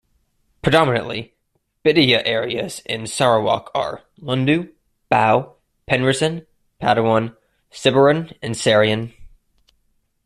[0.63, 1.35] Predominantly
[1.85, 4.73] Bidayuh areas in Sarawak are: Lundu,
[5.11, 6.47] Bau, Penrissen,
[6.81, 7.37] Padawan,
[7.71, 9.13] Siburan and Serian.